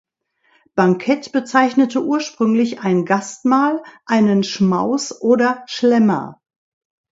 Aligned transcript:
Bankett 0.73 1.31
bezeichnete 1.31 2.03
ursprünglich 2.03 2.79
ein 2.79 3.05
Gastmahl, 3.05 3.83
einen 4.07 4.41
„Schmaus“ 4.43 5.21
oder 5.21 5.61
„Schlämmer“. 5.67 6.41